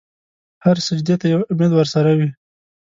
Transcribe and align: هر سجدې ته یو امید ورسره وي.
هر 0.63 0.77
سجدې 0.87 1.15
ته 1.21 1.25
یو 1.33 1.41
امید 1.51 1.71
ورسره 1.75 2.11
وي. 2.17 2.29